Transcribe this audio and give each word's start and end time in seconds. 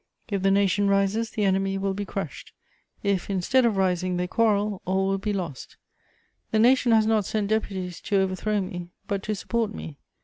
If 0.31 0.41
the 0.41 0.49
nation 0.49 0.87
rises, 0.87 1.29
the 1.29 1.43
enemy 1.43 1.77
will 1.77 1.93
be 1.93 2.05
crushed; 2.05 2.53
if, 3.03 3.29
instead 3.29 3.65
of 3.67 3.77
rising, 3.77 4.17
they 4.17 4.25
quarrel, 4.25 4.81
all 4.83 5.07
will 5.07 5.19
be 5.19 5.31
lost. 5.31 5.77
The 6.49 6.57
nation 6.57 6.91
has 6.91 7.05
not 7.05 7.23
sent 7.23 7.49
deputies 7.49 8.01
to 8.05 8.17
overthrow 8.17 8.61
me, 8.61 8.89
but 9.07 9.21
to 9.21 9.35
support 9.35 9.75
me. 9.75 9.99